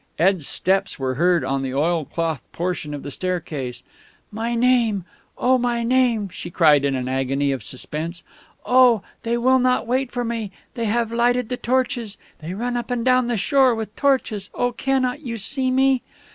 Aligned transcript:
Ed's 0.17 0.47
steps 0.47 0.97
were 0.97 1.13
heard 1.13 1.43
on 1.43 1.61
the 1.61 1.75
oilclothed 1.75 2.51
portion 2.51 2.95
of 2.95 3.03
the 3.03 3.11
staircase. 3.11 3.83
"My 4.31 4.55
name 4.55 5.05
oh, 5.37 5.59
my 5.59 5.83
name!" 5.83 6.27
she 6.29 6.49
cried 6.49 6.83
in 6.83 6.95
an 6.95 7.07
agony 7.07 7.51
of 7.51 7.61
suspense.... 7.61 8.23
"Oh, 8.65 9.03
they 9.21 9.37
will 9.37 9.59
not 9.59 9.85
wait 9.85 10.09
for 10.11 10.23
me! 10.25 10.51
They 10.73 10.85
have 10.85 11.11
lighted 11.11 11.49
the 11.49 11.55
torches 11.57 12.17
they 12.39 12.55
run 12.55 12.75
up 12.77 12.89
and 12.89 13.05
down 13.05 13.27
the 13.27 13.37
shore 13.37 13.75
with 13.75 13.95
torches 13.95 14.49
oh, 14.55 14.71
cannot 14.71 15.19
you 15.19 15.37
see 15.37 15.69
me?..." 15.69 16.01